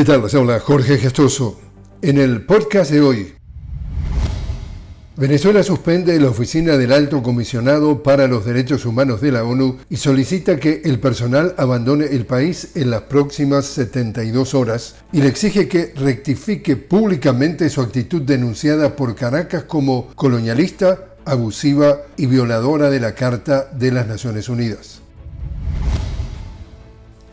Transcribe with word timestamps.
¿Qué 0.00 0.06
tal? 0.06 0.22
Les 0.22 0.34
habla 0.34 0.58
Jorge 0.60 0.96
Gestoso. 0.96 1.60
En 2.00 2.16
el 2.16 2.46
podcast 2.46 2.90
de 2.90 3.02
hoy, 3.02 3.34
Venezuela 5.14 5.62
suspende 5.62 6.18
la 6.18 6.30
oficina 6.30 6.78
del 6.78 6.94
Alto 6.94 7.22
Comisionado 7.22 8.02
para 8.02 8.26
los 8.26 8.46
Derechos 8.46 8.86
Humanos 8.86 9.20
de 9.20 9.30
la 9.30 9.44
ONU 9.44 9.76
y 9.90 9.98
solicita 9.98 10.58
que 10.58 10.80
el 10.86 11.00
personal 11.00 11.54
abandone 11.58 12.06
el 12.06 12.24
país 12.24 12.70
en 12.76 12.88
las 12.88 13.02
próximas 13.02 13.66
72 13.66 14.54
horas 14.54 14.94
y 15.12 15.20
le 15.20 15.28
exige 15.28 15.68
que 15.68 15.92
rectifique 15.94 16.76
públicamente 16.76 17.68
su 17.68 17.82
actitud 17.82 18.22
denunciada 18.22 18.96
por 18.96 19.14
Caracas 19.14 19.64
como 19.64 20.08
colonialista, 20.14 21.10
abusiva 21.26 21.98
y 22.16 22.24
violadora 22.24 22.88
de 22.88 23.00
la 23.00 23.14
Carta 23.14 23.68
de 23.70 23.92
las 23.92 24.06
Naciones 24.06 24.48
Unidas. 24.48 25.02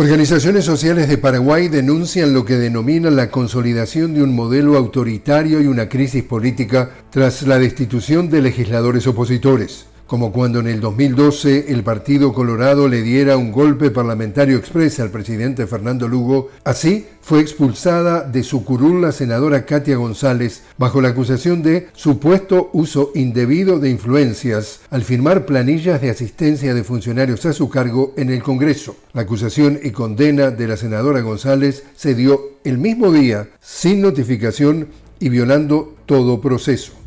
Organizaciones 0.00 0.64
sociales 0.64 1.10
de 1.10 1.18
Paraguay 1.18 1.68
denuncian 1.68 2.32
lo 2.32 2.46
que 2.46 2.56
denominan 2.56 3.16
la 3.16 3.30
consolidación 3.30 4.14
de 4.14 4.22
un 4.22 4.34
modelo 4.34 4.78
autoritario 4.78 5.60
y 5.60 5.66
una 5.66 5.90
crisis 5.90 6.24
política 6.24 6.88
tras 7.10 7.42
la 7.42 7.58
destitución 7.58 8.30
de 8.30 8.40
legisladores 8.40 9.06
opositores 9.06 9.89
como 10.10 10.32
cuando 10.32 10.58
en 10.58 10.66
el 10.66 10.80
2012 10.80 11.66
el 11.68 11.84
Partido 11.84 12.32
Colorado 12.32 12.88
le 12.88 13.00
diera 13.00 13.36
un 13.36 13.52
golpe 13.52 13.92
parlamentario 13.92 14.56
expreso 14.56 15.04
al 15.04 15.12
presidente 15.12 15.68
Fernando 15.68 16.08
Lugo, 16.08 16.50
así 16.64 17.06
fue 17.20 17.38
expulsada 17.38 18.22
de 18.22 18.42
su 18.42 18.64
curul 18.64 19.02
la 19.02 19.12
senadora 19.12 19.64
Katia 19.64 19.94
González 19.94 20.64
bajo 20.78 21.00
la 21.00 21.10
acusación 21.10 21.62
de 21.62 21.86
supuesto 21.92 22.70
uso 22.72 23.12
indebido 23.14 23.78
de 23.78 23.90
influencias 23.90 24.80
al 24.90 25.02
firmar 25.02 25.46
planillas 25.46 26.00
de 26.00 26.10
asistencia 26.10 26.74
de 26.74 26.82
funcionarios 26.82 27.46
a 27.46 27.52
su 27.52 27.68
cargo 27.68 28.12
en 28.16 28.30
el 28.30 28.42
Congreso. 28.42 28.96
La 29.12 29.22
acusación 29.22 29.78
y 29.80 29.92
condena 29.92 30.50
de 30.50 30.66
la 30.66 30.76
senadora 30.76 31.20
González 31.20 31.84
se 31.94 32.16
dio 32.16 32.58
el 32.64 32.78
mismo 32.78 33.12
día, 33.12 33.48
sin 33.60 34.00
notificación 34.00 34.88
y 35.20 35.28
violando 35.28 35.94
todo 36.04 36.40
proceso. 36.40 36.99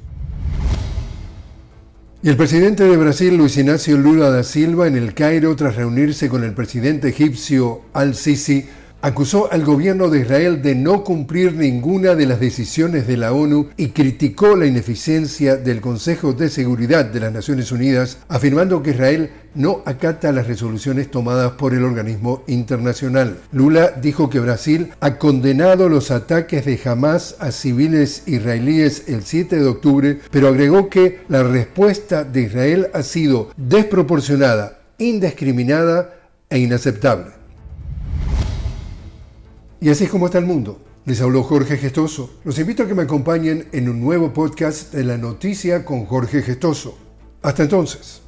Y 2.25 2.29
el 2.29 2.37
presidente 2.37 2.85
de 2.85 2.95
Brasil, 2.95 3.35
Luis 3.35 3.57
Ignacio 3.57 3.97
Lula 3.97 4.29
da 4.29 4.43
Silva, 4.43 4.87
en 4.87 4.95
el 4.95 5.13
Cairo, 5.13 5.57
tras 5.57 5.75
reunirse 5.75 6.29
con 6.29 6.45
el 6.45 6.53
presidente 6.53 7.09
egipcio 7.09 7.81
Al-Sisi, 7.91 8.65
acusó 9.03 9.51
al 9.51 9.65
gobierno 9.65 10.09
de 10.09 10.21
Israel 10.21 10.61
de 10.61 10.75
no 10.75 11.03
cumplir 11.03 11.55
ninguna 11.55 12.15
de 12.15 12.25
las 12.25 12.39
decisiones 12.39 13.05
de 13.05 13.17
la 13.17 13.33
ONU 13.33 13.67
y 13.75 13.89
criticó 13.89 14.55
la 14.55 14.65
ineficiencia 14.65 15.57
del 15.57 15.81
Consejo 15.81 16.31
de 16.31 16.49
Seguridad 16.49 17.03
de 17.03 17.19
las 17.19 17.33
Naciones 17.33 17.73
Unidas, 17.73 18.19
afirmando 18.29 18.81
que 18.81 18.91
Israel 18.91 19.29
no 19.55 19.81
acata 19.85 20.31
las 20.31 20.47
resoluciones 20.47 21.11
tomadas 21.11 21.51
por 21.51 21.73
el 21.73 21.83
organismo 21.83 22.43
internacional. 22.47 23.39
Lula 23.51 23.91
dijo 24.01 24.29
que 24.29 24.39
Brasil 24.39 24.93
ha 25.01 25.17
condenado 25.17 25.89
los 25.89 26.09
ataques 26.09 26.63
de 26.63 26.79
Hamas 26.85 27.35
a 27.39 27.51
civiles 27.51 28.23
israelíes 28.25 29.09
el 29.09 29.23
7 29.23 29.57
de 29.57 29.67
octubre, 29.67 30.19
pero 30.31 30.47
agregó 30.47 30.89
que 30.89 31.19
la 31.27 31.43
respuesta 31.43 32.23
de 32.23 32.43
Israel 32.43 32.87
ha 32.93 33.03
sido 33.03 33.51
desproporcionada, 33.57 34.79
indiscriminada 34.97 36.13
e 36.49 36.59
inaceptable. 36.59 37.42
Y 39.83 39.89
así 39.89 40.05
es 40.05 40.09
como 40.09 40.27
está 40.27 40.37
el 40.37 40.45
mundo. 40.45 40.79
Les 41.03 41.19
habló 41.19 41.43
Jorge 41.43 41.75
Gestoso. 41.75 42.29
Los 42.45 42.57
invito 42.57 42.83
a 42.83 42.87
que 42.87 42.93
me 42.93 43.01
acompañen 43.01 43.67
en 43.73 43.89
un 43.89 43.99
nuevo 43.99 44.31
podcast 44.31 44.93
de 44.93 45.03
la 45.03 45.17
noticia 45.17 45.83
con 45.83 46.05
Jorge 46.05 46.41
Gestoso. 46.41 46.97
Hasta 47.41 47.63
entonces. 47.63 48.22